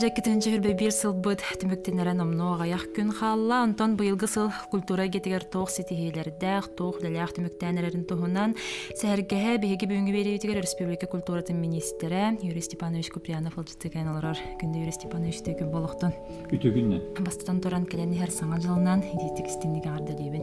[0.00, 5.70] Жаккетинче хүрбе бир сылбыт түмүктенерен омно гаях күн халла онтон быйылгы сыл культура гетигер тоох
[5.70, 8.56] ситихилердэх тоох дэлях түмүктенерерин туһунан
[8.98, 15.44] сәргеһе биһиги бүгүнгү берибитигер республика культуратын министре Юрий Степанович Куприянов олжытыган олорор күндө Юрий Степанович
[15.46, 16.12] төгүн болохтун
[16.50, 17.22] Үтөгүннө.
[17.22, 20.42] бастан туран келени хер саңа жылынан идитик истинниге арды дейбин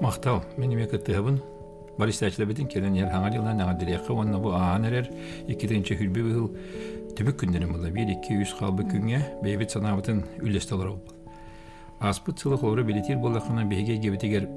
[0.00, 0.42] Мактал.
[0.56, 1.40] Мен эме кыттыгыбын.
[1.98, 5.08] Борис Тачлабытын келен ер хаңа жылдан ага дирекка онна бу аан эрер
[5.48, 6.44] 2-нче хүрбе быыл
[7.17, 11.01] түбүк күндөрүм була 1-2-3 халбы күнгө бейбит санабытын үлестелер бол.
[11.99, 14.47] Аспыт сылы хору билетир болакына беге гебитигер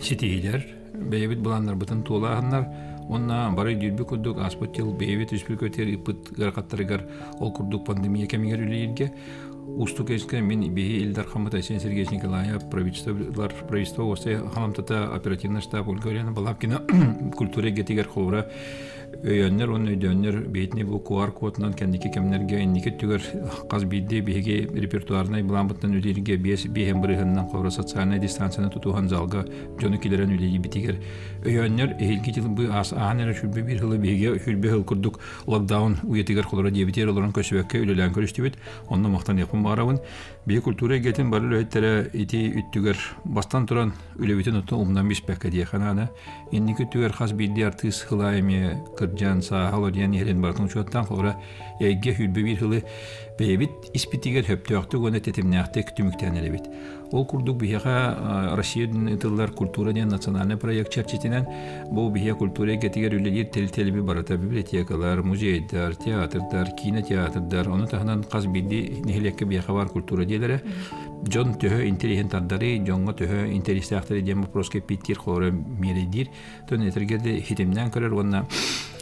[0.00, 2.68] ситигилер бейбит буландар бытын туулааннар
[3.08, 7.04] онна бары дүрбү курдук аспыт жыл бейбит үспүл көтер ипыт гаркаттарыгар
[7.40, 9.10] ол курдук пандемия кемигер үлейирге
[9.76, 15.88] устук эске мен бии илдар хамыт Айсен Сергеевич Николаев правительстволар правительство осы халамтата оперативный штаб
[15.88, 16.82] Ольга Ильина Балабкина
[17.36, 18.46] культура гетигер холура
[19.18, 23.24] өйөннөр он өйдөннөр бейтне бу QR кодунан кендики кемнерге иннике түгөр
[23.70, 29.44] каз бидде биге репертуарный буламбыттан үлерге бес бихем бырыгыннан кобра социальная дистанцияны тутухан залга
[29.80, 31.00] жону килерен үлеги битигер
[31.44, 36.46] өйөннөр эхилги жыл бу ас аанера шүрбе бир хылы биге шүрбе хыл курдук локдаун уетигер
[36.46, 39.98] холора дебитер олорун көсөбөккө үлелен көрүстүбүт онно мактан япын барабын
[40.46, 46.08] бие культура гетин бары лөйттері ити үттүгер бастан туран үлебитин уту умдан биспекке дие ханана
[46.52, 51.36] инники түгер хас бидди артыс хылайме кырджан саахал диен ерен бартын чуаттан хора
[51.80, 52.84] эйге хүлбе бир хылы
[53.38, 56.70] бейбит испитигер хөптөктү гөне тетимнәхте күтүмүктән элебит
[57.12, 61.46] ол курдук бияха россия тыллар культура диен национальный проект чарчитинен
[61.90, 67.68] бу бия культура гетигер үлелер тел телби барата библиотекалар музейдар театрдар кинотеатрдар.
[67.68, 70.62] Оны тахынан каз бидди нехилекке бияха бар культура диелере
[71.26, 76.28] жон төһө интеллигент ардары жонго төһө интересактары диен вопроске питтир хоры мередир
[76.68, 78.46] тон этергеде хитимнен көрөр онна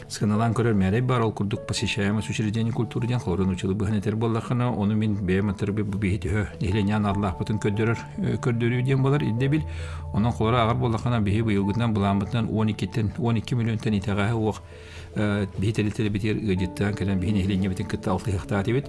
[0.07, 4.95] Сканалан көрөр мәре бар ол курдук посещаемость учреждений культуры ден хорын учылы быханетер боллахана оны
[4.95, 7.97] мен бэм атырбы бу бихитө нихленян аллах бутын көдөрөр
[8.39, 9.63] көрдөрүү ден болар идде бил.
[10.13, 14.61] Онон холора агар боллахана бихи быйылгытан буламбытан 12тен 12 миллионтан итага ох
[15.15, 18.85] бихителитер битер ыдиттан келен бихи нихленя битен кытта алты хектар дебит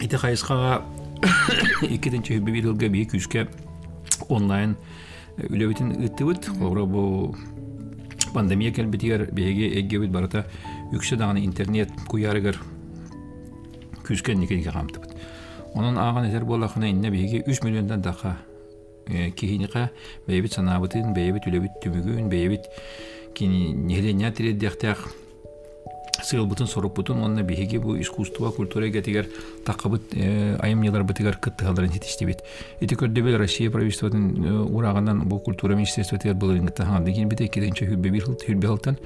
[0.00, 3.48] ите хүбби бир ылга бии күзгө
[4.28, 4.76] онлайн
[5.36, 6.48] үлөбитин ыттыбыт.
[6.58, 7.34] Холора бу
[8.35, 10.45] пандемия келбитигер беге эггебит барата
[10.93, 12.57] үксө даганы интернет куярыгар
[14.07, 15.15] күзген никеге камтыбыт
[15.73, 18.37] онун аган этер болахына инне беге 3 миллиондан дака
[19.07, 19.89] кихиника
[20.27, 22.67] бейбит санабытын бейбит үлебит түмүгүн бейбит
[23.33, 25.07] кини нехленя тиреддехтех
[26.22, 29.26] сыылбытын соруппутун онна биһиги бу искусство культура гетигер
[29.64, 32.42] такабыт айымнялар бытыгар кыттыгаларын тетистибит
[32.80, 37.86] ити көрдөбел россия правительствотун урагынан бу культура министерство тигер был ингта ханды кин бите киденче
[37.86, 38.98] хүббе бир хыл хүрбе хылтан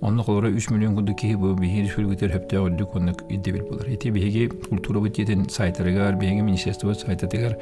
[0.00, 4.08] онна колора 3 миллион гуду ки бу биһи сүлгүтер хөптө олдук онна иддебил болар ити
[4.08, 7.56] биһиги культура бит етен сайтарыгар биһиги министерство сайтатыгар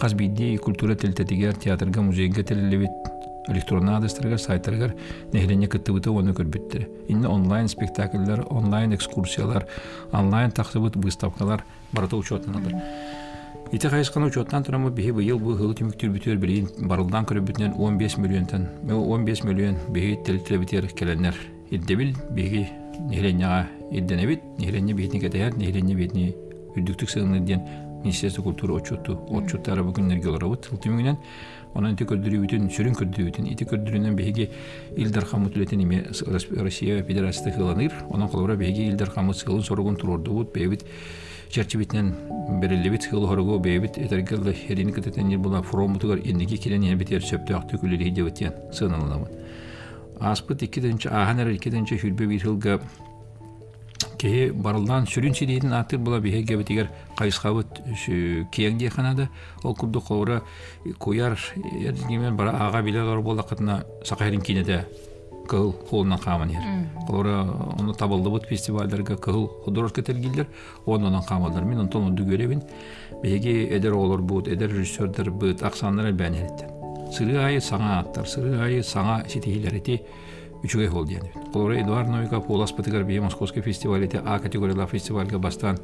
[0.00, 2.90] каз бидди культура телтетигер театрга музейге телелебит
[3.48, 4.94] электронный адрестарга сайттарга
[5.32, 9.66] нехлене кыттыбыты оны көрбүттер инне онлайн спектакльлер онлайн экскурсиялар
[10.12, 12.74] онлайн тахсыбыт выставкалар барыта учетыналар
[13.72, 15.74] Ите хайскан учеттан турама бихи быйыл бу хылы
[16.80, 21.36] барылдан көрөбүтүнөн 15 миллионтан 15 миллион бихи телтелебитер келенер
[21.70, 22.68] иддебил бихи
[23.90, 24.40] идденебит
[25.94, 26.34] бихитни
[26.76, 27.62] үдүктүк сыгыны диен
[28.02, 31.18] Министерство культуры отчету отчеттары тылтымыгынан
[31.74, 34.48] онан ити көрдүрүүтүн сүрүн көрдүрүүтүн ити көрдүрүүнөн беги
[34.96, 40.52] илдар хамут үлетен име Россия Федерациясы хыланыр онан колора беги илдар хамут сылын сорогун турордубут
[40.54, 40.84] бебит
[41.50, 42.14] черчибитнен
[42.60, 48.10] берилибит хыл хорого бебит этергел херини кететен була фромутугар эндики кирен я битер сөптөктү күлүри
[48.10, 49.28] дебитен сыналанабы
[50.20, 52.80] аспыт икиденче аханар икиденче хүрбе бир хылга
[54.20, 57.80] кеһи барылдан сүрүн сириитин аттыр була биһе гебитигер кайыскабыт
[58.52, 59.28] киең диэханада
[59.62, 60.42] ол курду ховра
[60.98, 64.84] куяр эрдимен бара ага биле лор бола кытына сакайрин кинеде
[65.48, 66.62] кыл холунан каман ер
[67.08, 67.46] олора
[67.78, 70.46] оны табылдыбыт фестивальдерге кыл художка тергилдер
[70.86, 72.62] онунан камалдар мен онтон онду көребин
[73.22, 76.68] беги эдер олор бут эдер режиссердер быт аксандар бәнереттен
[77.12, 80.02] сыры айы саңа аттар сыры айы саңа ситихилерити
[80.64, 81.22] үчүгэй хол диэн
[81.52, 85.78] колора новиков улас батыгар бие московский фестивалите а категориялар фестивальга бастан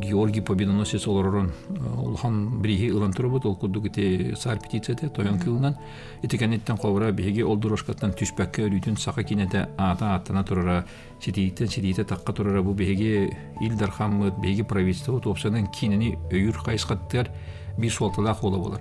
[0.00, 1.52] георгий победоносец олоророн
[1.96, 5.76] улхан бирихи ылан турбут ол курдук ити сар петицияте тоян кылынан.
[6.22, 10.84] Итикенеттен кобура биһиги олдурошкаттан түспәккә өрүтүн сака кинете ата аттана турара
[11.20, 12.62] ситииттен ситиите такка турара.
[12.62, 13.32] Бу биһиги
[13.62, 17.30] илдар хаммыт биһиги правительство топсанын кинини өйүр кайыскаттар
[17.78, 18.80] бир суалталаах ола болар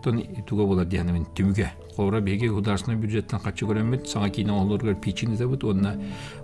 [0.00, 5.36] оттон туга болар дианамин түмүгэ Колора беге государственный бюджеттен качы көрөмүт саңа кийин олоргар пичин
[5.36, 5.96] дебут онна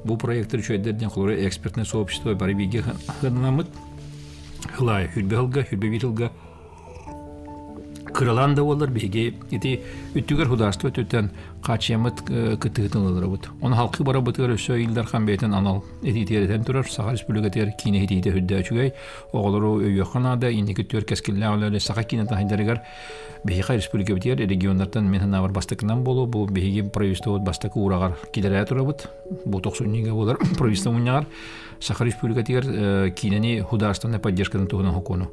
[0.05, 2.83] бу проекттер чөйдерден колора экспертное сообщество бары биге
[3.21, 3.69] хынамыт
[4.77, 6.31] хылай бир хылга
[8.13, 9.81] кыралан да болар беге ити
[10.15, 11.31] үттүгер художество төттен
[11.67, 12.21] качемыт
[12.63, 16.87] кытыгытын олар бут он халкы бара бутыр өсө илдар хан бетен анал эти теретен турар
[16.89, 18.93] сага республика тер кине хитите хүддә чугай
[19.33, 22.83] оголору өйөкхана да инеки төр кескилле олар сага кине тахайдарыгар
[23.45, 28.65] бейха республика битер регионнардан мен хана бар бастыкынан болу бу бейги правительство бастыкы урагар килерә
[28.67, 29.09] турабыт
[29.45, 31.27] бу токсуннига болар правительство мунягар
[31.81, 35.31] саха республика тигер кинени художественная поддержкадан тугунан хокуну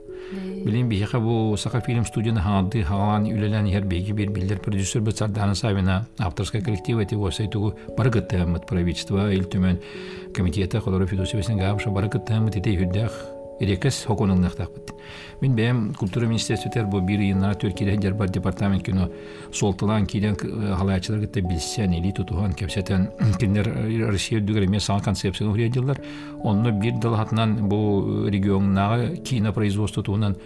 [0.65, 5.11] Билин бихиха бу саха фильм студияны хаңады хаңан үлелен ер беги бир билдер продюсер бу
[5.11, 9.81] Сардана Савина авторская коллектив эти восай тугу баргыттамыт правительство ил түмен
[10.33, 12.69] комитета холоро фидосибесин гамша баргыттамыт эти
[14.05, 14.93] хоконун нахтакпыт.
[15.41, 19.09] Мен бәм культура министрликтер бу бир йынна Түркиядә дер бар департамент күнө
[19.53, 23.09] солтылан килен халаячылар гытта билсен или тутуган кепсетен
[23.39, 23.69] киндер
[24.09, 25.99] Россия дүгәр мен сан концепцияны уредилар.
[26.43, 30.37] Онны бир далатынан бу регионнагы кинопроизводство туунан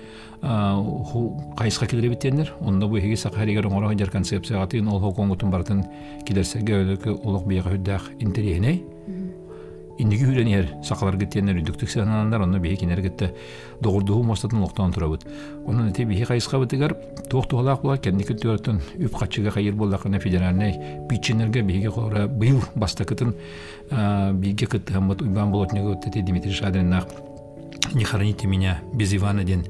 [0.41, 2.53] кайыска килер биттендер.
[2.59, 5.85] Онда бу хеге сакаригер оңора дер концепция атын ол бартын
[6.25, 7.47] килерсеге улук
[9.97, 13.31] Индиги хүренер сақалар гиттенер үдүктүк сананандар онно бихи кинер гитте
[13.81, 15.25] догурдуу мостатын локтон турабыт.
[15.65, 16.93] Онун эти бихи кайыска бытыгар
[17.31, 20.77] туохтуалаак булар кенники төртөн үп качыга кайыр боллакына федеральный
[21.09, 23.33] бичинерге бихиге кора быйыл бастакытын
[23.89, 27.07] биге кыттыгамбат уйбан болотнеге өттети Дмитрий Шадриннах
[27.93, 28.81] не хороните меня.
[28.93, 29.65] Без Ивана ден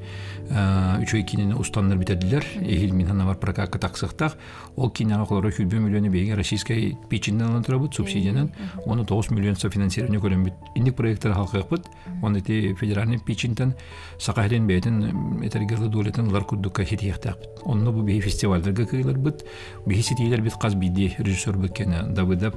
[0.48, 4.38] үчөй кинени устаннар битедилер эхил мин хана бар прокатка таксыктак
[4.76, 8.52] ол кинага колоро хүлбү миллионы беге российской пичинден алан турабыт субсидиянан
[8.86, 11.84] оны тогуз миллион со финансирование көрөнбүт индик проекттер халкыкпыт
[12.22, 13.74] оны ти федеральный пичинден
[14.18, 19.44] сакахрен бейтин этергерлы дулетен улар курдукка хитияктакпыт онно бу бии фестивальдерге кыйларбыт
[19.84, 22.56] бии ситийлер бит каз биди режиссер беккене дабыдап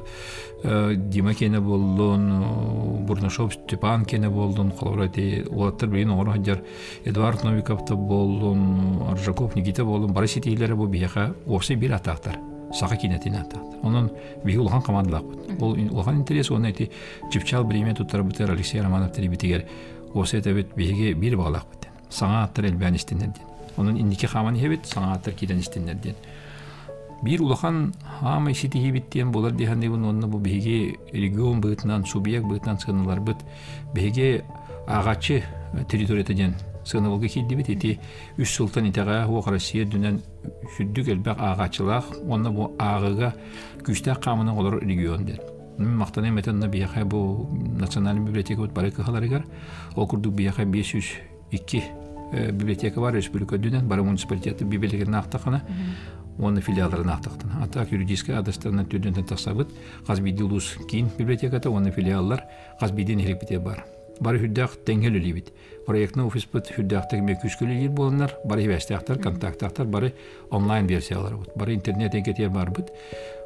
[0.63, 6.63] дима кене болдун бурнашов степан кене болдун колоро ти улаттар бейин оңор хаджар
[7.05, 12.37] эдуард новиков Михайловта болун Аржаков Никита болун бары сетейлері бу бияха осы бир атақтар
[12.73, 13.79] сақа кинетин атақтар.
[13.83, 14.11] Онун
[14.43, 15.23] биги улхан командалак
[15.59, 16.91] ол улхан интерес оны эти
[17.31, 19.65] чипчал бреме туттар бутер Алексей Романов терибитигер
[20.13, 23.43] осы это бит биги бир баглак бит саңа аттар элбән истиннерден
[23.77, 26.15] онун индики хаман хебит саңа аттар киден истиннерден
[27.21, 32.79] бир улахан хама ситихи биттен болар диханды бун онна бу биги регион бытынан субъект бытынан
[32.79, 33.37] сыналар быт
[33.93, 34.43] биги
[34.87, 35.43] агачы
[35.89, 36.55] территориятеден
[36.85, 37.91] сыгынылғы килдибит ити
[38.41, 40.19] үс сылтан итеға хуақ Россия дүнен
[40.77, 43.33] сүддүк элбек ағачылақ онна бу ағыга
[43.85, 45.41] күстәк қамының олар регион дер
[45.77, 47.47] мен мақтан эметен на бияха бу
[47.77, 49.45] национальный библиотека бут бары кахаларыгар
[49.95, 55.61] ол курдук бияха 502 библиотека бар республика дүнен бары муниципалитеты библиотеканы ақтақана
[56.39, 59.73] оны филиалдарын ақтақтан атак юридический адрестарынан түрден тақсабыт
[60.07, 62.43] қазбиди улус кийин библиотеката оны филиаллар.
[62.79, 63.85] Қазбиден эрекбите бар.
[64.21, 65.51] Бары хүрдәк теңгел үлибит.
[65.85, 70.13] Проектны офис бит хүрдәктәге ме күскүле ир боланнар, бары вәстәктәр, контакттар, бары
[70.51, 71.55] онлайн версиялар бит.
[71.55, 72.93] Бары интернет экетер бар бит.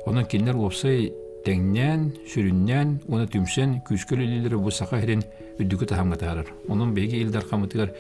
[0.06, 1.14] Онан кинлер опсай
[1.46, 5.22] теңнән, сүрүннән, оны түмсен күскүле илер бу сака херен
[5.62, 6.50] үдүгү тахамга тарар.
[6.68, 7.94] Онун беги илдар камытыгар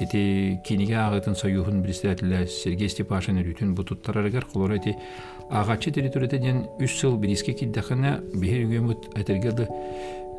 [0.00, 4.96] эти киниге агытын союхун председателя Сергей Степашин үрүтүн бу туттарарыгар колор эти
[5.50, 9.66] агачы территорияда ден 3 жыл бириске киддахана бихер үгөмөт айтергелди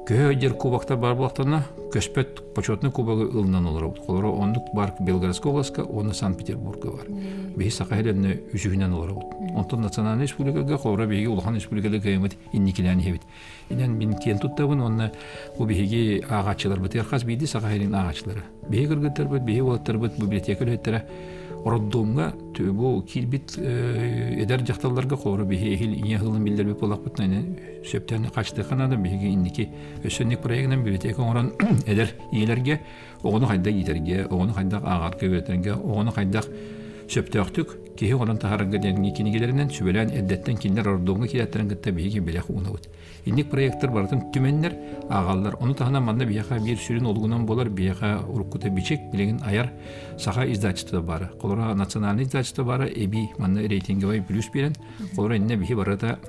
[0.08, 3.91] Көйдер кубактар бар булактана көспөт почетный кубагы ылынан олар.
[4.07, 7.07] Колоро ондук бар Белгородская областка, оны Санкт-Петербургка бар.
[7.57, 9.15] Беги сакайленне үзүгүнөн олар.
[9.55, 13.23] Онтон национальный республикага колоро беги улхан республикада каймыт инникилен хебит.
[13.71, 15.13] Инен мин кен туттабын онна
[15.59, 18.43] бу беги агачылар битер хас биди сакайлен агачылары.
[18.69, 21.03] Беги кыргыттар бит, беги болаттар бит библиотека леттер
[21.67, 22.33] ороддуңга
[22.73, 28.97] бу килбит эдер жакталарга кору бихи эхил ине хылын билдербек болакпыт нане сөптен качты канада
[28.97, 29.69] бихиге инники
[30.05, 31.53] өсөнник проектинен библиотека оран
[31.86, 32.82] эдер иелерге
[33.24, 36.42] огону хайда итерге огону хайда агар көбөтерге огону хайда
[37.12, 42.88] сөптөктүк кихи оран тахарга денги кинигелеринен сүбелен эддеттен киндер ордуңга килеттерин гытта бихиге белек унабыт
[43.26, 44.74] инник проекттер бартын түменнер
[45.10, 47.46] агаллар оны тахана манда бияха бир сүрүн олгунан
[48.70, 49.70] бичек билеген аяр
[50.18, 53.30] саха издательство бары колора национальный издательство бары эби
[53.68, 54.76] рейтинговый плюс берен
[55.16, 56.20] колора бихи барата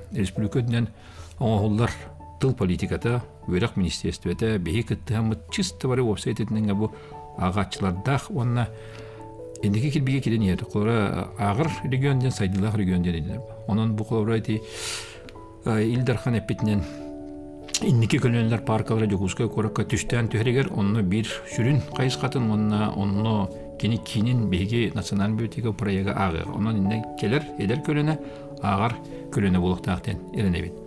[2.42, 6.90] тыл политиката бөйрак министерствота бихи кыттыамыт чисто бары вебсайтетинге бу
[7.38, 8.68] агачылардах онна
[9.62, 10.64] Эндеки килбиге килен yer.
[10.64, 13.40] Колора агыр регионден сайдылах регионден.
[13.68, 14.60] Онон бу колора эти
[15.64, 16.82] Илдархан эппитинен
[17.82, 23.48] инники көлөнлөр паркалары жогуска коракка түштен төһрегер онно бир сүрүн кайыскатын онна онно
[23.80, 28.18] кини кинин беги национальный библиотека проега агы онон инне келер эдер көлөне
[28.62, 28.96] агар
[29.34, 30.81] көлөне булуктаактен эренебит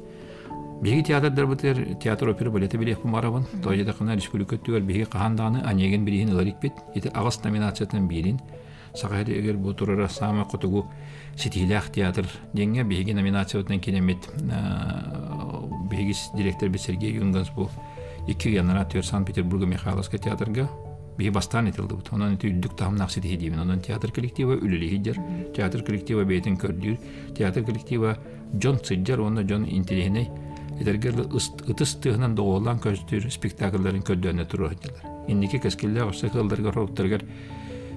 [0.82, 3.46] Беги театрдар бытыр театр опера балеты билек бумарабын.
[3.64, 6.74] Тойда кына республика түгел беги каханданы анеген бирин ыларик бит.
[6.94, 8.40] Ити агас номинациятын бирин.
[8.94, 10.86] Сагайда эгер бу турара сама кутугу
[11.36, 14.18] ситилях театр денге беги номинациятын кинемет.
[15.90, 17.70] Беги директор бит Сергей Юнгас бу
[18.28, 20.70] iki генератор Санкт-Петербурга Михайловска театрга
[21.18, 22.12] бии бастан этилди бут.
[22.12, 23.60] Онон ити үддүк тамнак ситихи дибин.
[23.60, 25.16] Онон театр коллектива үлелихидер.
[25.56, 27.00] Театр коллектива бейтин көрдүр.
[27.36, 28.18] Театр коллектива
[28.54, 30.30] Джон Циддер, онна Джон Интелихиней
[30.81, 35.09] Эдергер ытыс тыһынан доголан көстүр спектакльларын көддөөнө турууһдылар.
[35.29, 37.27] Инники кескилле орса хылдарга роптаргар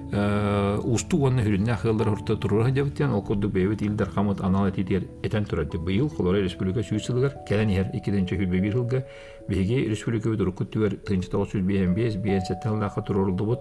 [0.09, 5.77] усту онна хүрүннә хылдар орта турууһа дебитен окуду бебит илдер хамат анал этитер этен турады.
[5.77, 9.03] Быйыл Колора Республика сүйсүлгөр келен ер 2-нче хүрбе бир жылга
[9.47, 13.59] беге республика бит рукут түбер 1955 бен сеттеллаха турулду бут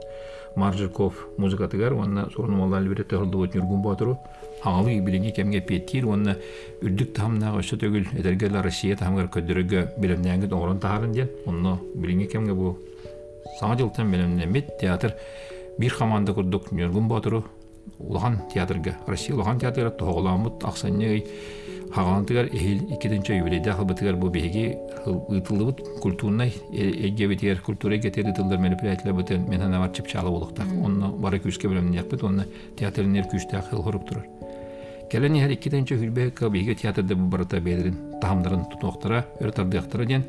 [0.56, 4.16] Маржиков музыкатыгар онна сорнумалар бире төгүлдү бут Нургун Батыру
[4.64, 6.36] аңалы билинги кемге петтир онна
[6.82, 12.54] үрдүк тамнага өсө төгүл эдергел Россия тамгар көдөрөгө билемнәңге орон тарын ден онно билинги кемге
[12.54, 12.78] бу
[13.60, 15.14] саңа жылтан билемнемит театр
[15.78, 17.44] бир команда курдук Нургун Батыру
[17.99, 21.26] улахан театрга Россия улахан театрга тоголамыт аксанней
[21.94, 23.73] хагантыгар эхил икидинче юбилейде
[24.16, 27.97] бу беги ытылыбыт культурный эгебитер культура
[28.58, 32.44] мероприятиялар мен ана бар чипчалы болуктак онно бары күскө белем якпыт онно
[32.76, 34.26] театрнер күчтә хыл турар
[36.75, 37.97] театрда бу барата бедерин
[39.40, 40.25] өртардыктара ден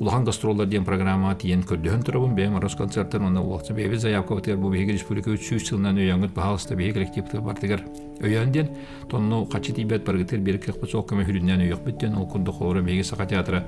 [0.00, 4.70] улахан гастроллар деген программа тиен көрдөһөн турабын бем росконцерттер онна уақытса беби заявка бытыр бу
[4.70, 7.84] беги республика үчүс жылынан өйөңөт баалыста беги коллективтер бартыгар
[8.20, 8.68] өйөнден
[9.10, 13.26] тонну качы баргытыр бир кырк соқ кеме хүрүннен өйөк биттен ол кунду холора беги сака
[13.26, 13.64] театра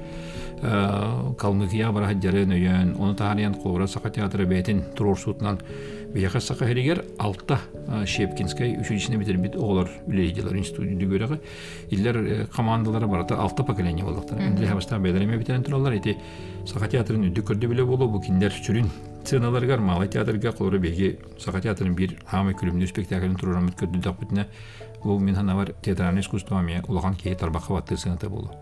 [1.38, 5.60] калмыкия бара хаджары өйөн оны таарыян холора сака театры бетин турурсутунан
[6.16, 7.58] Бияха сака херигер алта
[8.06, 11.36] Шепкинскай училищене битербит оголор үлейдилер институт дүгөрөгө.
[11.92, 14.40] Иллер командалары барата алта поколение болдуктар.
[14.40, 16.16] Энди хабаста беделеме битерен туралар эти
[16.64, 18.88] сака театрын үдү көрдө биле болу бу киндер сүрүн
[19.26, 24.46] сценаларга малай театрга колору беги сака театрын бир хама күлүмдүү спектаклын турурам көрдү дапытына
[25.04, 28.56] бу мен хана бар театральное искусство ме улаган кей тарбаха ватты сыната болу.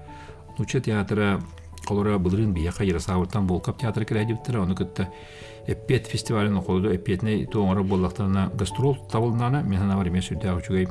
[0.58, 1.38] Нуче театра
[1.86, 5.06] колора былырын бияка ярасабыттан болкап театр кирәдиптер, аны көттө
[5.66, 10.88] эппет фестивалын околду эппетне тоңора боллактарына гастрол табылнана мен ана бар эмес үдө учугай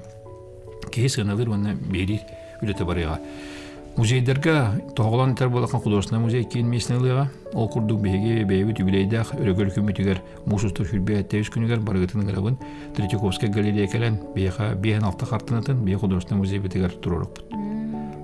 [0.92, 2.20] кейс гыналыр уна бери
[2.62, 3.20] үлете барыга
[3.98, 10.22] музейдерге тоголан тер болакан художественный музей кийин меснелыга ол курдук беги бейбит юбилейдах өрөгөр күмүтүгер
[10.46, 12.58] мусустур хүрбе тегиз күнүгер барыгытын гырабын
[12.96, 17.46] третьяковская галерея келен бияха биен алты картынатын бия художественный музей битигер турорукпут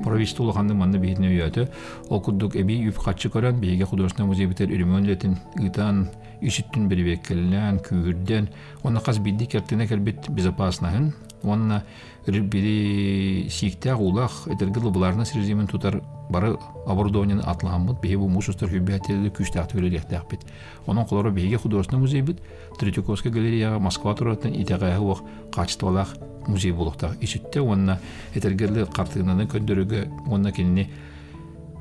[0.04, 1.68] правительство улаханды манны бейитин өйөтө
[2.10, 6.08] ол курдук эби үп катчы көрөн бейге художественный музей битер үрүмөн летин ытан
[6.42, 8.50] ишиттин берибеккеллен күүрден
[8.84, 11.84] оны каз бидди кертине кербит безопасныхын онна
[12.28, 20.30] бири сиктеак улах этергил буларны срежимин тутар бары оборудованияны атлаганбыт бии бу мусустар күчтәк төлелектәк
[20.30, 20.42] бит.
[20.86, 22.42] Onun колору бейге художественный музей бит.
[22.80, 26.16] Третьяковская галереяга Москва туратын итәгә вак качестволах
[26.48, 28.00] музей булыкта ишитте онна
[28.36, 30.52] этергеле картыгынан көндөрөгө онна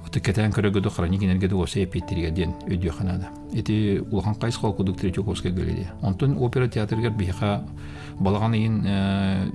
[0.09, 3.29] кинни Оты кәтән көрөгөдө хроник энергия досы эпиттерге ден өдө ханада.
[3.53, 5.93] Эти улхан кайс холку Третьяковская галерея.
[6.03, 7.65] Онтон опера театргер биха
[8.19, 8.83] балаган ин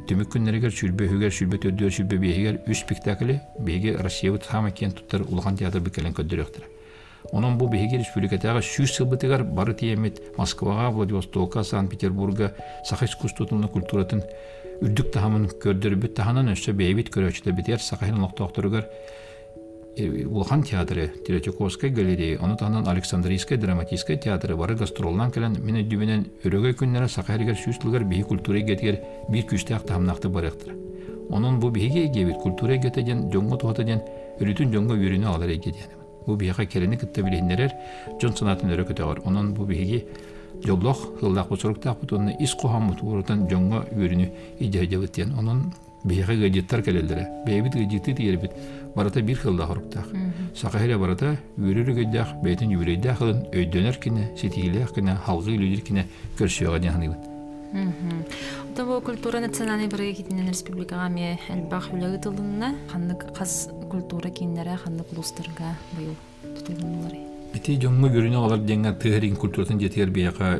[0.08, 5.22] төмөк күннәргә шүлбе хүгәр шүлбе төдө шүлбе бигәр үч спектакле беге Россия һәм кен туттар
[5.22, 6.64] улхан театр бикәлән көдөрөктөр.
[7.32, 12.54] Onun bu behe республикатага шүш сылбытыгар бары тиемет Москвага, Владивостокка, Санкт-Петербурга
[12.86, 14.22] саха искусствотунна культуратын
[14.82, 18.90] үрдүк тахамын көрдөрбүт таханан өссө бейбит көрөчтө битер сахаһын ноктоктургар
[20.31, 26.75] улхан театры Третьяковская галерея оны танан Александрийская драматическая театры бары гастролдан келен мен дүбенен өрөгө
[26.83, 30.77] күннәре сахаригер сүстүлгөр бии культура гетер бир күчтәк тамнакты барыктыр
[31.31, 34.05] onun bu bihe gebit kultura geteden jongo tohataden
[34.41, 35.91] ürütün jongo yürünü alır egeden
[36.27, 37.77] bu bihe keleni kitte bilenler
[38.21, 40.05] jon sanatın örökötör onun bu bihe
[40.65, 44.27] жоллох хыллах бусуруктаах бутунна ис кухаммут урутан жоңго үрүнү
[44.59, 45.73] ижажабытен онун
[46.05, 48.53] бияга гыжыттар келелдере бейбит гыжытты тиербит
[48.96, 50.08] Барата бир хылда хоруктаах
[50.56, 56.08] сакахире барата үрүрү гыддах бейтин юбилейдах хылын өйдөнөр кине ситигилеах кине халгы үлүдүр кине
[56.40, 57.34] көрсөөгө
[57.74, 64.78] Ота бу культура национальный бирге китинен республикага ме элбах үлеги тылынна ханнык кас культура киннере
[64.78, 67.18] ханнык улустарга быйыл тутулгунлары
[67.54, 70.60] Эти жоңго көрүнө алар деңга тыгырин культуратын жетер бияка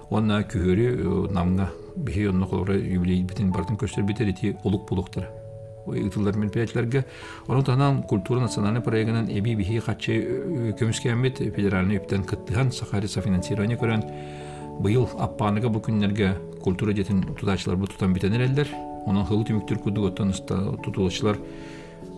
[0.11, 5.29] онна күһөрү намга бихи онно колоро юбилей битин бартын көстөр битер ити улук булуктар.
[5.87, 7.05] Ытылар мероприятиялерге
[7.47, 14.03] onun танан культура национальный проектынан эби бихи хатчы көмүскәмбит федеральный үптен кыттыхан сахари софинансирование көрөн.
[14.81, 18.67] Быйыл аппаныга бу күннерге культура жетин тутаачылар бу тутан битенер элдер.
[19.07, 20.33] Онун хылы түмүктөр кудуготтон
[20.83, 21.39] тутулучулар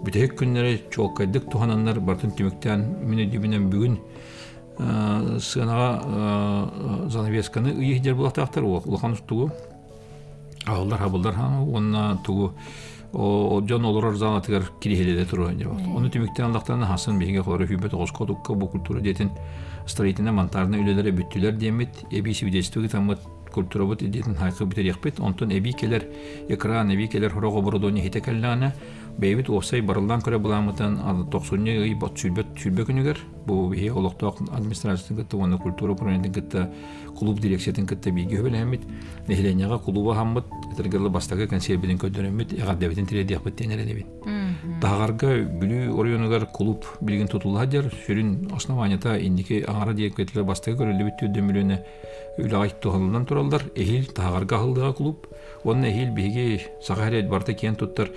[0.04, 4.00] бүтек күннери чооккайдык тухананнар бартын түмүктен мини дибинен бүгүн
[4.78, 9.52] сыганага занавесканы ыйыхдер булактактар улахан тугу.
[10.66, 12.54] Агылдар хабылдар онна тугу.
[13.14, 18.12] Жон олорор зана тигер кирихеледе туру деп оны түмүктен аллахтан хасын биге хоры хүбе тогуз
[18.12, 19.30] кодукка бу культура детин
[19.86, 23.20] строительно монтажный үйлелере бүттүлер демит эби свидетельствоги тамыт
[23.54, 26.08] культура бут идетін хайқы бітер яқпет, онтон эби келер
[26.50, 28.74] экран, эби келер хорого бородони хитекеллана,
[29.18, 30.98] бейбит осай барылдан көре буламытын
[31.32, 36.68] 90 ый бот сүлбет сүлбе күнүгер, бу бие олоктоок администрациятын кытты, культура управлениятын кытты,
[37.18, 38.82] клуб дирекциятын кытты биги хөбелемит,
[39.28, 44.08] нехиленяга клуба хаммыт, этергерлы бастагы консервидин көдөрөмит, ягар дебитин тиреди яқпет тенере дебит.
[44.82, 51.30] Тағарга бүлү орионугар клуб билген тутулла жер, сүрүн основанията индики аңара диекетлер бастагы көрөлү бүттү
[51.36, 51.80] дөмүлөнө
[52.44, 55.28] үлағайт тухалынан туралдар, эхил тағарға қылдыға клуб,
[55.64, 56.46] оның эхил биги
[56.82, 58.10] сағарет барта кен туттар,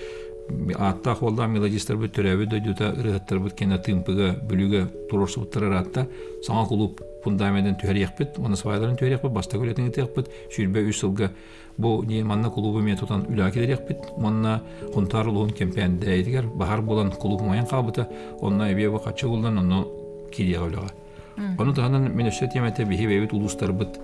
[0.79, 6.07] атта холда мелодистер бу төрәбе дөйдүта ырыттар бу кена тымпыга бүлүгө турурсу буттар атта
[6.47, 11.33] саңа клуб фундаментен түһәр яқпыт, оны свайларын түһәр яқпыт, баста көлетен яқпыт, шүрбе үс сылга
[11.77, 14.61] бу не манна клубы мен тутан үләкелер яқпыт, манна
[14.95, 18.07] хунтар улун кемпен дәйдигер, бахар болан клуб моян кабыта,
[18.41, 19.85] онна эбе качы булдан, онно
[20.33, 20.93] кирия үләгә.
[21.59, 23.99] Оны тағынан мен бейбіт ұлыстар бұд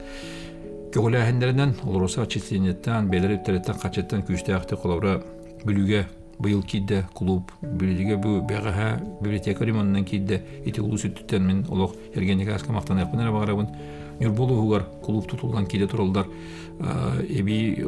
[0.92, 5.22] көгіләхендерінен олороса чистенеттен, бейлер өттереттен қачеттен күшті ақты қолаура
[5.64, 6.04] бүліге
[6.42, 8.88] быйыл кидде клуб бүліге бу бәғаһа
[9.20, 13.68] библиотека ремонтынан кидде ити улус үттүттен мен олох ергенеге аска мактан япын эре багарабын
[14.20, 16.26] Нюрболугар клуб тутулган киде туралдар
[17.28, 17.83] эби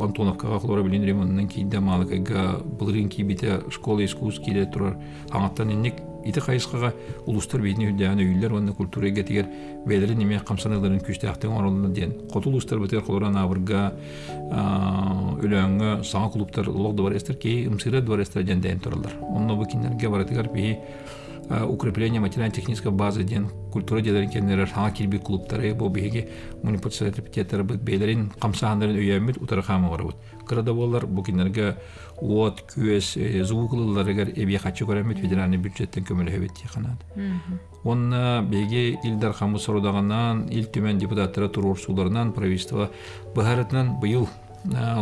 [0.00, 4.98] Антоновкага хлора билин ремонтынан кидде малыкайга былырын кибите школа искусств киде турар.
[5.30, 6.92] Аңаттан инник ити кайыскага
[7.26, 9.48] улустар бейни хүлдәгән өйләр онны культурага тигәр
[9.86, 13.92] бәйләре неме камсаналарын күчтә актын орынны дигән кот улустар бетер колоран авырга
[15.42, 20.10] үләңгә саңа клубтар логды бар эстер ки имсыра бар эстер дәндән торалар онны бу кинләргә
[20.12, 20.76] бар тигәр би
[21.68, 26.28] укрепление материально-технической базы ден культура делерин кеннерер саңа кирби клубтары бу биге
[26.62, 30.16] муниципалитеттер бит бейлерин камсаһандарын өйәмит утархамы бар бут
[30.48, 31.76] кырада болар бу кинләргә
[32.20, 33.16] от күэс
[33.48, 37.04] звуклыларыгар эбие хачы көрөмөт федеральный бюджеттен көмөлөбөт тиханат
[37.84, 42.90] онна беге илдар хамы сорудаганан ил түмен депутаттары турурсуларынан правительство
[43.34, 44.28] бахаратынан быйыл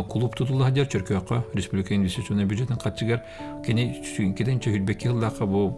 [0.09, 3.20] клуб тутулла жер чөркөккө республика инвестиционный бюджеттен катчыгар.
[3.64, 4.03] Кени
[4.37, 5.77] кеден чөһүлбекки ыллакка бу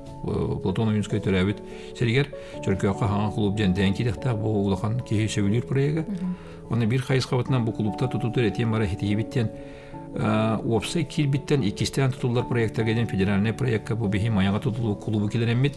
[0.63, 1.63] платон уюнскай төрөбүт
[1.99, 2.31] серигер
[2.63, 6.07] чөркөккө хаңа клуб женден кидекта бу улахан кеһи сөбүлүр проега
[6.71, 9.51] оны бир хайыс кабатынан бу клубта тутутур этем бара хитибиттен
[10.15, 15.75] опсы кирбиттен икистен тутулар проекттер федеральный проектка бу бихи маяга тутулу клубу килеремит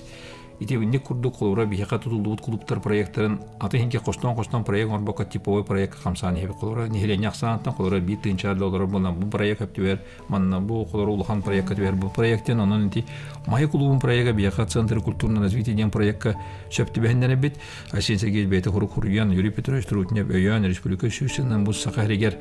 [0.60, 5.64] ити инник курду колура бихака тутулдубут клубтар проекттарын аты хинке костон костон проект орбока типовой
[5.64, 10.62] проект камсааны хеби колура нихилен яксаантан колура бир тынчар доллар болан бу проект хаптыбер манна
[10.62, 13.06] бу колура улахан проект катыбер бу проекттен онун ити
[13.48, 16.36] май клубун проекта бияка центр культурного развития ден проектка
[16.72, 17.60] сөптүбэхнере бит
[17.92, 22.40] асин сергей бейте хурук хуруян юрий петрович трутнев өйөн республика сүүсүнөн бу саха регер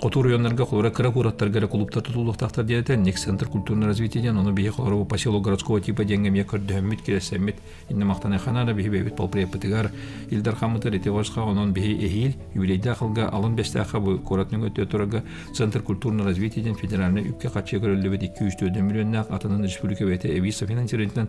[0.00, 4.70] Котур районнарга холора кыра кураттарга клубтар тутулуктактар диэтен ник центр культурного развития ден оны бие
[4.70, 7.56] холора поселок городского типа денгем я көрдөммит киресеммит
[7.88, 9.90] инне мактана ханада бие бебит полпрепатыгар
[10.30, 15.24] илдар хамытыр ите башка онон бие эхил юбилейда ахылга алын бестаха бу коратның өтө турага
[15.52, 21.26] центр культурного развития ден федеральный үпке качы көрөлүбүт 204 миллионнак атынын республика бете эвиса финансирование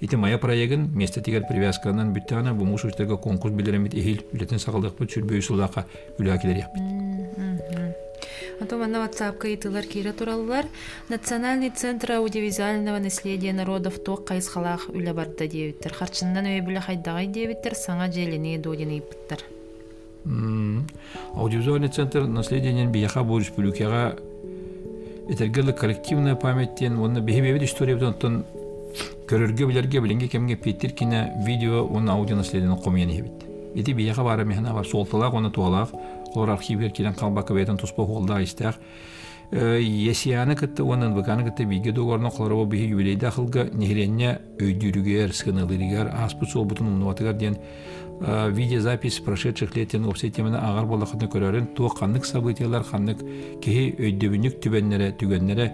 [0.00, 5.40] ити мая проегин месте тигер привязканан бу мушучтарга конкурс билеремит эхил үлетин сагалдык бу чүрбөй
[5.40, 5.86] сулака
[6.18, 7.21] үлакилер яппит
[8.60, 10.66] Ото манна WhatsApp итылар кире тураллар.
[11.08, 15.92] Национальный центр аудиовизуального наследия народов то кайсхалах үле барда диевиттер.
[15.92, 19.44] Харчындан өй бүле хайдагай диевиттер саңа желени додины иппиттер.
[21.34, 24.16] Аудиовизуальный центр наследия бияха бу республикага
[25.28, 28.44] этергелы коллективная памяттен, оны бехебебет история бутон
[29.26, 33.32] көрөргө билерге билинге кемге петтир кине видео оны аудио наследиянын комуяны хебит.
[33.74, 35.90] Эти бияха бары мехна бар солталак оны туалак
[36.34, 38.78] олар архивер килен калбака бетен туспа холда истах
[39.52, 46.46] Есияны кытты онын быканы кытты биге догорно колоробо бихи юбилейда ахылга нехиренне өйдүрүгер сыгынылырыгер аспы
[46.46, 47.58] сол бутун умнуатыгар диен
[48.20, 53.18] видеозапись прошедших лет тен опсе теманы агар болахытны көрөрүн туа каннык событиялар каннык
[53.60, 55.68] кихи өйдөбүнүк түбеннере түгеннере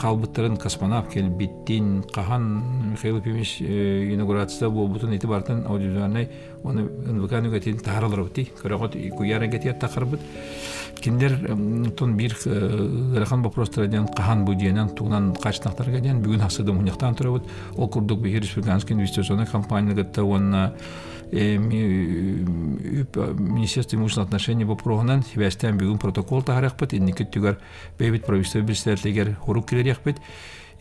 [0.00, 6.28] калбыттарын космонавт кел биттин кахан Михаил Пимиш инаугурацияда бу бутун ити бартын аудиториальный
[6.64, 10.20] оны НВК нүгетин тааралар бути көрөгөт куяра гетият такырбыт
[11.00, 11.38] киндер
[11.96, 17.44] тун бир ырахан вопростар ден кахан бу диенен тугунан качтактарга ден бүгүн асыды муньяктан турабыт
[17.76, 20.74] ол курдук бир республиканский инвестиционный компания гытта онна
[21.31, 27.55] Министерство имущественных отношений по прогонан хибәстән бүгін протокол тахаракпыт инники түгәр
[27.99, 30.17] бейбит правительство билсәтлегер хурук кирерякпыт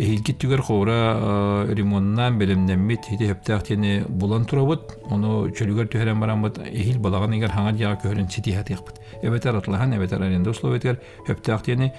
[0.01, 6.97] Эхилки түгер хора ремонтнан белемнәммит хите хептәк тене булан турабыт, оны чөлүгөр төһәрән барамбыт, эхил
[7.05, 8.97] балаган егер хаңа дияга көһөрен сити хат якпыт.
[9.21, 11.93] Эбетер атлахан, эбетер аренда условиятер хептәк тене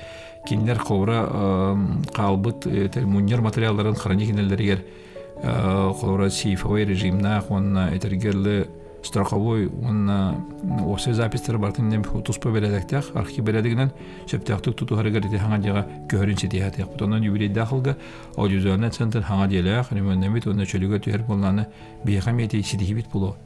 [0.50, 1.78] кинлер хора
[2.16, 2.66] калбыт
[3.06, 4.34] муньер материалларын хранить
[5.42, 8.68] кинеллергер хора сейфовой режимна, он этергерле
[9.04, 10.10] страховой он
[10.86, 13.92] осы запистер бартын нем туспа бередектях архив бередигинен
[14.28, 17.98] сөптяктык туту харыгар ити хаңа жага көрүн сити хатык бутонан юбилей дахылга
[18.36, 21.66] аудиозуальный центр хаңа диелях ремоннемит онна чөлүгө түһер болланы
[22.04, 23.38] бияхам эти сидихибит було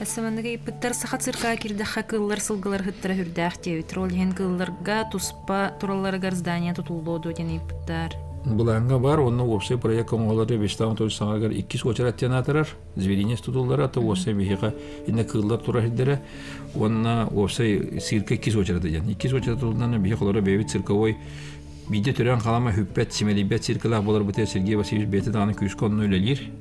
[0.00, 6.30] Әсәмәндәге иппеттер саха цирка кирдәхә кыллар сылгылар хыттыра хүрдәх тевит роль хен кылларга туспа туралларга
[6.32, 12.10] здание тутуллоду ден иппеттер Буланга бар, онны опсай проект оңолары бештан той саңагар 2 сочар
[12.12, 14.72] театрар, зверинес тутуллар аты опсай бихига
[15.06, 15.82] инне кыллар тура
[16.74, 19.04] онна опсай сирка 2 сочар дигән.
[19.14, 21.16] 2 сочар тутулдан бихи колары бебит цирковой
[21.90, 23.12] Биде төрән қалама хүппәт
[24.04, 25.54] болар Сергей Васильевич беті даны.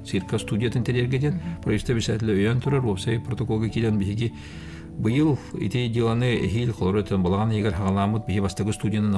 [0.04, 0.84] Цирка студиятын.
[1.64, 1.94] Проекта
[3.70, 4.34] килен бихиги
[5.00, 6.36] Быйыл ити диланы
[7.24, 7.74] балаган егер
[8.28, 9.18] бихи бастагы студияны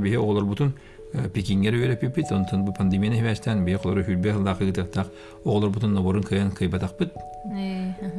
[0.00, 0.74] бихи олар бутун
[1.12, 5.08] Пекингер өйрө пипит, онтон бу пандемияны хебәстән бихи холоры хүлбе хылдакы гытактак
[5.44, 7.14] оглар бутун наварын кыян кыйбатак бит.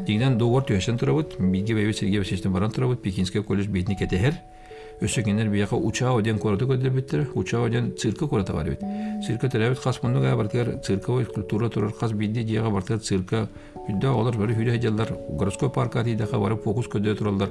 [0.07, 4.35] Дигден догор төшен турабыт, биге бебе Сергей Васильевичтен баран турабыт, Пекинский колледж бетни кетехер.
[5.01, 8.81] Өсөгенер бияка учао ден корды көдер биттер, учао ден цирка кората бар бит.
[9.25, 13.47] Цирка терәбит хас мунуга бартыр цирковой культура турар хас бидди дияга бартыр цирка
[13.89, 17.49] Хүддә алар бары хүлә һәҗәлләр городской парка дигә барып фокус көдә торалар.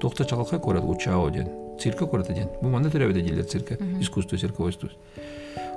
[0.00, 1.63] Тохта чалка күрәт учао ден.
[1.80, 2.50] Цирка күрәт ден.
[2.60, 3.78] Бу монда терәбә диләр цирка.
[4.00, 4.98] Искусство цирковой искусство.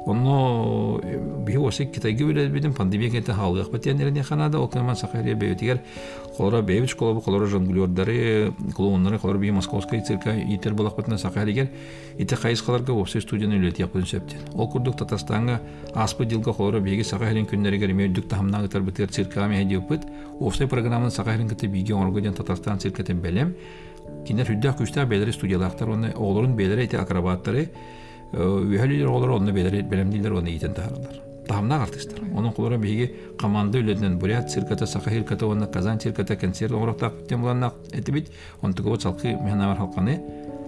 [0.08, 1.02] Онно
[1.46, 5.82] бихи осе китайга билет бидим пандемия кете халык батянерне ханада окнаман сахаре бейтигер
[6.38, 11.68] холора бейбит школа бу холора жонглёрдары клоуннары холора би московская цирка итер булак батна сахаригер
[12.18, 15.60] ите кайыс каларга осе студияны үлет япын септен ол курдук татарстанга
[15.94, 20.08] аспы дилга холора беги сахарин күннәргә мөддүк тахамна гытар битер цирка ме хедиупит
[20.40, 23.56] осе программаны сахарин кете биге оргоден татарстан циркатен белем
[24.28, 27.70] кинер хүддә күстә белер студиялактар оны олорун белер ите акробаттары
[28.34, 34.20] үһәлилер олар онны белер белемдилер оны итен тахарлар тахамнак артисттар onun kulları bihi команда үледен
[34.20, 39.28] бурят цирката саха хирката оны казан цирката концерт орактак тем буланнак этибит он тугы салкы
[39.28, 40.22] мехнавар халканы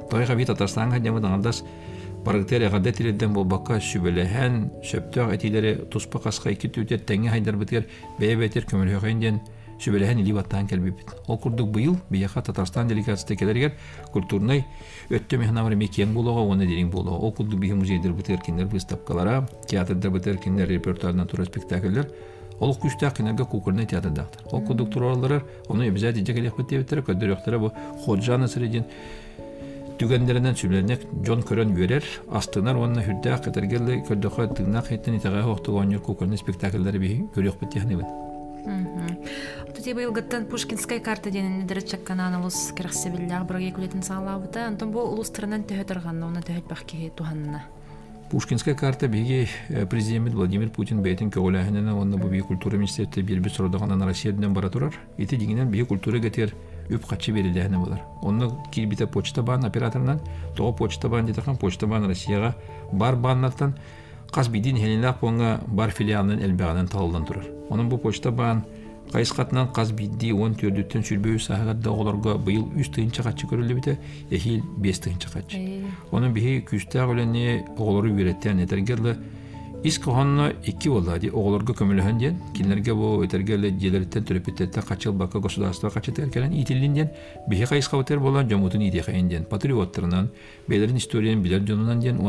[0.09, 1.63] тойга бит татарстанга даңдас
[2.25, 7.55] Барыктер гадәт тиледән бу бака сүбеләһән шөптәк әтиләре туспа каска тәңгә хайдар
[8.67, 9.39] көмел
[9.79, 11.05] сүбеләһән или баттан кәлбит.
[11.27, 13.73] Ол курдук быйыл бияха Татарстан делегациясы келергер
[14.13, 14.65] культурный
[15.09, 17.15] өттө мехнавар мекен булуга оны дерин булуга.
[17.17, 22.11] Ол курдук бихи музейдер битер киндер выставкалара, театрда битер киндер репертуардан тура спектакльлер.
[22.59, 24.41] Ол кинерге кукурный театрдактыр.
[24.51, 27.71] Ол курдук туралары оны обязательно жегелек битер көдөрөктөр бу
[28.05, 28.85] Ходжана средин
[29.99, 32.77] түгендеринен сүбленек Джон Көрөн берер, астынар
[36.39, 36.99] спектакльләре
[39.75, 44.67] Тути быйылгыттан Пушкинская карта денен недер чакканан улус керахсе биллях бирге күлетин саалабыта.
[44.67, 47.63] Антон бу улус тырынан төһө торганна, уна төһөт бахки туханна.
[48.31, 49.47] Пушкинская карта биги
[49.89, 54.93] президент Владимир Путин бейтин көгөләһенен онна бу би культура министрлыгы бир сородаган Россияден бара турар.
[55.17, 56.53] Ити дигенен би культура гетер
[56.89, 58.01] үп качы бериләһенә булар.
[58.21, 60.19] Онны килбите почта бан операторынан,
[60.55, 62.55] то почта бан дитахан почта бан Россияга
[62.91, 63.75] бар баннаттан
[64.31, 64.77] кас бидин
[65.67, 67.45] бар филиалынан элбәгәнен талдан турар.
[67.69, 68.63] Оның бу почта бан
[69.09, 73.95] Кайсқатынан қаз бидди он төрдүттен сүрбөй сағатда оларға быйыл үс тыйынча қатчы көрілі біте,
[74.29, 75.57] ехил бес тыйынча қатчы.
[76.13, 79.15] Оның бихи күстәг өләне оғылары үйреттен етергерлі.
[79.81, 85.89] Ис кохонно икки боллади оғыларға көміліген ден, кинлерге бу етергерлі делерттен төрөпеттетті қачыл бақы государство
[85.89, 87.09] қачытыр келен итилин ден,
[87.47, 90.29] бихи қайсқа өтер болан жомутын идеқайын ден, патриоттарынан,
[90.67, 92.19] бейлерин историян билер жонунан ден,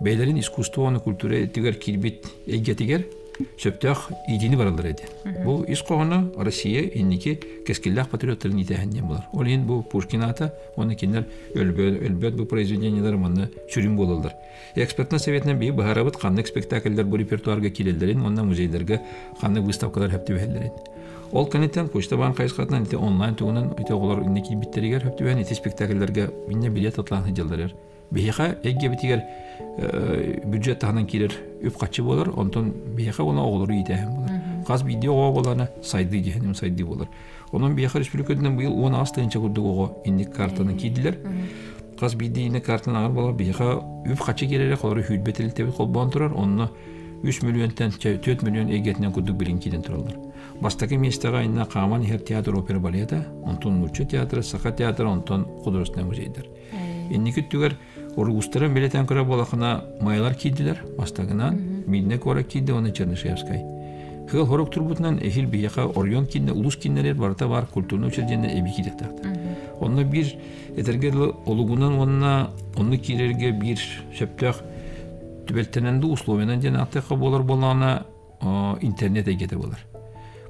[0.00, 2.24] бейлерин искусство, оны культура кирбит
[3.58, 5.08] сөптөх идини баралар эди.
[5.44, 10.94] Бу ис коғону россия инники кескиллах патриоттарын итэхэннен булар ол ин бу пушкин ата оны
[10.94, 14.34] кинер өлбөт өлбөт бу произведениялар манна чүрүн болалар.
[14.74, 19.00] Экспертный советинен бии баһарабыт ханнык спектакльдер бу репертуарга килелдерин онна музейлерге
[19.40, 20.72] ханнык выставкалар хэптибэхеллерин
[21.32, 26.30] ол канеттен почта бан кайыскатынан ите онлайн тугунан ите олар инники биттеригер хэптибэхен ите спектакльлерге
[26.48, 27.74] минне билет атлан хыдьалларер
[28.10, 29.22] бияха эгге битигер
[30.44, 35.40] бюджет таханан кирер үп качы болар онтон бияха оны оголору итеһен болар каз видео ого
[35.40, 37.08] болана сайды дихеним сайды болар
[37.52, 41.18] онон бияха республикадан быйыл он ас тыынча курдук ого инник картаны кийдилер
[41.98, 46.32] каз биди инник картаны агар болар бияха үп качы кирере колору хүлбетил тебит колбоон турар
[46.34, 46.70] онно
[47.22, 50.16] үч миллионтен төрт миллион эгетинен курдук бирин кийден туралар
[50.60, 56.06] бастаки местага инна каман хер театр опера балета онтон муччо театры саха театры онтон художественный
[56.06, 56.46] музейдер
[57.10, 57.76] инники түгер
[58.16, 63.64] Ургустаран билетен кыра болахына майлар кийдилер, бастагынан минне кора кийди оны Чернышевскай.
[64.30, 68.98] Хыл хорок турбутунан эхил бияка Орион кинне улус киннелер барта бар культурный учреждение эби кидек
[68.98, 69.28] тахты.
[69.80, 70.26] Онна бир
[70.76, 73.78] этергер олугунан онна онны кирерге бир
[74.16, 74.62] шептях
[75.46, 78.06] түбелтененди условиянан ден аттыка болар болана
[78.80, 79.78] интернет эгете болар.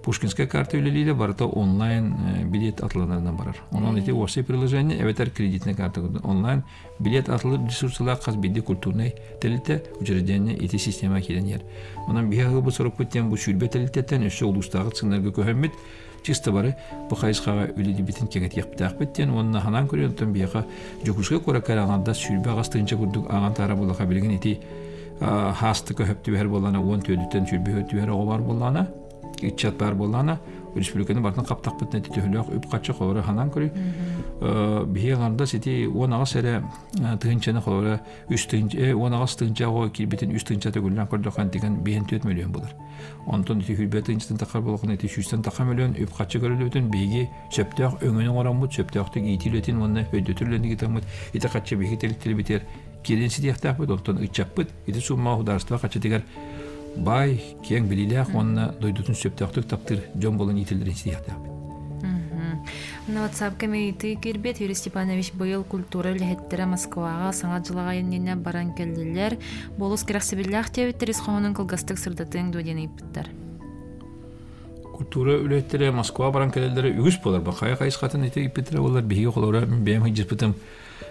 [0.02, 2.14] Пушкинская карта үлелейле барыта онлайн
[2.50, 3.56] билет атыланардан барар.
[3.70, 6.64] Онан эти осы приложение эветер кредитная карта онлайн
[6.98, 11.60] билет атылып ресурсыла каз бидди культурный телите учреждение эти система киленер.
[12.08, 15.76] Онан бияғы бу сорок көттен бу шүрбе телитеттен өсө улустагы цыңнарга көһөммит
[16.22, 16.76] чисто бары
[17.10, 20.64] бу хайсхага үлели битин кеңет яптак беттен онна ханан көрөntөн бияга
[21.04, 24.58] жокушка кора караганда шүрбе гастынча күрдүк аган тара булака билген эти
[25.20, 28.86] хасты көһөптү бер болана 10 төдүтен шүрбе өтү бер бар болана
[29.42, 30.38] иччат бар болана
[30.74, 33.70] республиканы бартын каптак битне тетөлөк үп качы холора ханан көрү
[34.86, 36.62] бие ганда сити он агас эре
[36.94, 42.06] тыгынчаны холора үч тыгынча он агас тыгынча го кирбитин үч тыгынча төгүлгөн көрдөкан деген биен
[42.06, 42.70] төт миллион болар
[43.26, 48.04] онтон ити хүлбе тыгынчтан такар болгон ити шүстен така миллион үп качы көрүлөтүн биги сөптөк
[48.06, 52.62] өңөнүң орамут сөптөктүк итилетин онна өйдөтүрлөнү гитамут ите качы биги телтил битер
[53.02, 56.22] кирин сидияктак бут онтон ычаппыт ити сумма хударства качы тигер
[56.96, 61.50] бай кең билилээх онна дойдутун сөптөктүк таптыр жон болон итилдерин сияхтаап
[63.08, 69.38] На WhatsApp комитеты кирбет Юрий Степанович быйыл культура лехеттере Москвага саңа жылага еннене баран келдилер.
[69.76, 73.30] Болус керексибиллях тебиттер исхонун кылгастык сырдатын дуден иппиттер.
[74.94, 77.40] Культура үлеттере Москва баран келдилер үгүс болар.
[77.40, 79.02] Бакая кайсыкатын ите иппиттер болар.
[79.02, 80.54] Биги колора бем хиджиспитим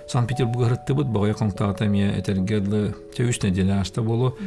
[0.08, 4.38] Санкт-Петербург рыттыбыт багая контакта мия этергерлы төвүс неделя аста болу.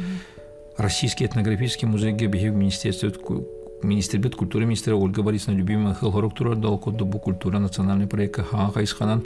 [0.77, 3.11] Российский этнографический музейге бихев министерство
[3.83, 8.41] министрлбет культура министрі Ольга Борисовна любимая хыл хорок турар дал коду бу культура национальный проектка
[8.41, 9.23] хаға кайсқанан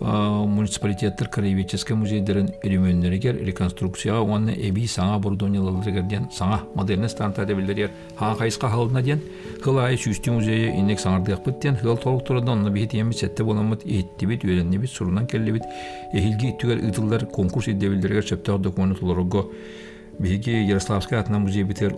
[0.00, 8.70] муниципалитеттер краеведческий музейдерин үйрөннөрегер реконструкцияга онны эби саңа бурдонияларыгерден саңа модерн станция билдерер хаға кайска
[8.72, 9.20] халына ден
[9.62, 13.84] хыл ай сүүстү музейе инек саңардыакпыт ден хыл толук турада онны бихит емит сетте боламыт
[13.84, 15.68] иттибит үйрөннебит сурунан келлебит
[16.14, 19.50] эхилги түгер ытылдар конкурс идебилдергер сөптөгө документ толорого
[20.18, 21.94] биһиги Ярославская атна музей битер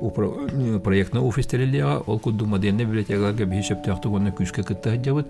[0.84, 5.28] проектны офистерилига ол кудду модерный библиотекаларга биһи сөптөктүк онна күскө кытта хаджабыт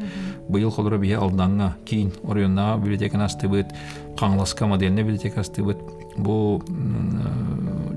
[0.48, 3.72] быйыл холора биһи алданга кийин орионнага библиотеканы астыбыт
[4.18, 5.78] каңласка модерный библиотека астыбыт
[6.16, 6.62] бу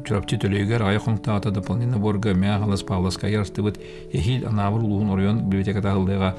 [0.05, 3.79] чурапчы төлөйгер ая хонтаата дополнительно борга мя халас павласка ярстыбыт
[4.13, 6.35] эхил анабыр улуун орион библиотека тагылдыга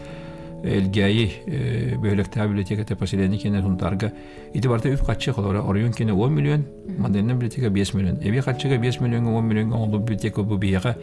[0.66, 4.12] элгяи бөлөктә библиотеката поселение кене тунтарга
[4.52, 5.00] ити барта үп
[5.35, 6.64] холора орион кене 10 миллион
[6.98, 10.96] модерн библиотека 5 миллион эби качыга 5 миллионга 10 миллионга олду библиотека бу бияга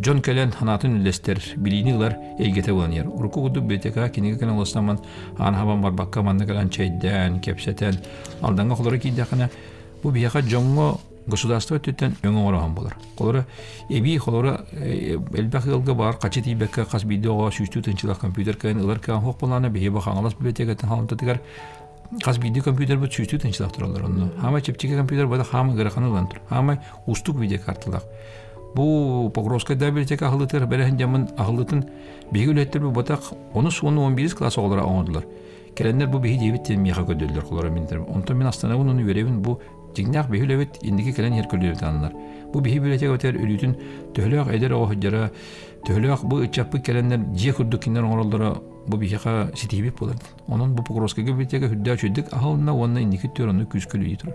[0.00, 3.06] Джон Келен ханатын үлестер билинилар элгете буланер.
[3.08, 4.98] Урку гуду библиотека кинеге кene олостаман
[5.38, 7.98] ан хабан бар бакка манна калан чайдан, кепсетен
[8.40, 8.98] алданга холора
[10.02, 10.10] бу
[11.30, 12.96] государство түттен өңө ораган болар.
[13.16, 13.46] Колора
[13.88, 19.20] эби холора элбах йылга бар качы тибекке кас видеого сүстү тынчылак компьютер кайын ылар кан
[19.20, 21.40] хок болана бие ба хаңалас библиотека халымта тигер
[22.22, 24.30] кас видео компьютер бу сүстү тынчылак туралар онно.
[24.40, 26.40] Хама чепчиге компьютер бада хама гыраханы улан тур.
[26.48, 28.04] Хама устук видео карталак.
[28.74, 31.84] Бу Погровская да библиотека ахылытыр берен жамын ахылытын
[32.30, 33.20] биги үлеттер бу батак
[33.54, 35.24] оны суны 11 класс оголора оңдылар.
[35.76, 38.00] Келендер бу биги дебит миха көдөлдөр колора миндер.
[38.00, 39.60] Онтон мен астана уну веребин бу
[39.94, 42.12] Тигнах бихилебит индики келен хер көрдүбүт анлар.
[42.52, 43.74] Бу бихи билетек өтер үлүтүн
[44.14, 45.30] төхлөк эдер о хыджара
[45.86, 48.54] төхлөк бу ичаппы келендер же күрдүкинер оңолдора
[48.86, 50.16] бу бихиха ситибип болар.
[50.48, 54.34] Онун бу погроскага билетеге хүддә чүддик ахална онна индики төрөнү күскүлү итүр.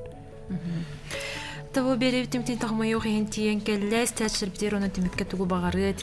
[1.74, 5.94] Табу беребит тимтин тахмайы хен келлес тәчир битер оны тимикке тугу багары.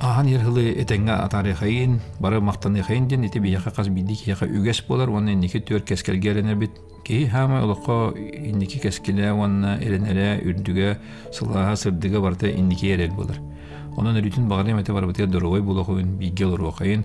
[0.00, 4.82] Ахан ерхылы этеңге атары хайын, бары мақтаны хайын ден, ете бияқа қаз биді кияқа үгес
[4.88, 6.70] болар, оны индики төр кескелге эленер бит.
[7.06, 10.98] Кей хама олыққа индики кескеле, оны эленере, үрдіге,
[11.32, 13.40] сылаға, сырдыға барда индики ерел болар.
[13.96, 17.04] Онын үрітін бағарым бар бітер дұрғой болуғын, биге олар оқайын.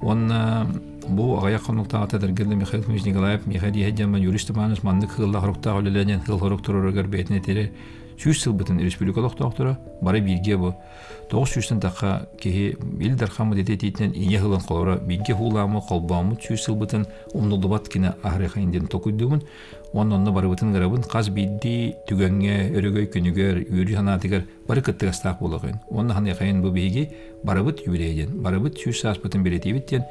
[0.00, 0.66] Онна
[1.08, 6.24] бу агая конуктага тадыргылы Михаил Кузьмич Николаев, Михаил Ехаджанман юрист манус мандык хылла хоруктага үлеләнен
[6.26, 7.72] хыл хорук туророгар бетіне тере
[8.18, 10.74] сүүс сыл бытын республикалык доктора бары бирге бу.
[11.30, 16.64] Тогуз сүүстен такка кеһи ил дархамы дете титнен ине хылын колора бирге хуламы колбамы сүүс
[16.66, 19.42] сыл бытын умнулдубат кина ахрыха инден токуйдумун.
[19.92, 25.80] Оннонны бары бытын гарабын каз бидди түгәнгә өрөгөй күнүгөр үри ханатыгар бары кыттыгастак булагын.
[25.90, 27.10] Онны ханы кайын бу биги
[27.44, 30.02] бары быт юбилейден, бары быт сүүс сас бытын беретибиттен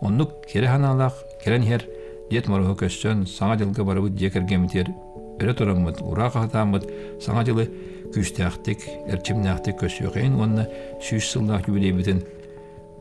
[0.00, 1.14] оннук кере ханалак
[1.44, 1.84] керен хер
[2.30, 4.90] дет морго көссөн саңа жылга бары быт жекергемитер
[5.36, 6.86] Өрө тураммыт, ура кахатаммыт,
[7.20, 7.66] саңа жылы
[8.14, 10.68] күстәхтик, эрчимнәхтик көсөйгән, онна
[11.04, 12.24] сүйс сыллах юбилей битен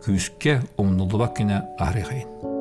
[0.04, 2.55] күскә омнулубак кенә ахрыхайын.